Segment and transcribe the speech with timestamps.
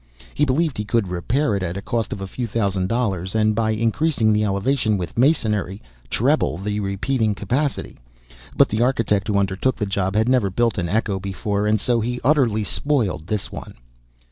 [0.33, 3.53] He believed he could repair it at a cost of a few thousand dollars, and,
[3.53, 7.99] by increasing the elevation with masonry, treble the repeating capacity;
[8.57, 12.01] but the architect who undertook the job had never built an echo before, and so
[12.01, 13.75] he utterly spoiled this one.